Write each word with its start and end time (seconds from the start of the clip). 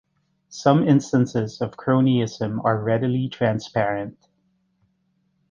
Some 0.49 0.87
instances 0.87 1.61
of 1.61 1.77
cronyism 1.77 2.65
are 2.65 2.81
readily 2.81 3.29
transparent. 3.29 4.17